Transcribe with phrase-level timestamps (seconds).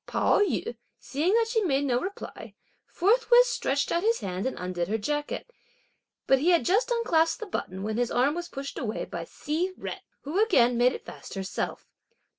[0.07, 2.55] Pao yü, seeing that she made no reply,
[2.87, 5.51] forthwith stretched out his hand and undid her jacket;
[6.25, 9.73] but he had just unclasped the button, when his arm was pushed away by Hsi
[9.79, 11.85] Jen, who again made it fast herself.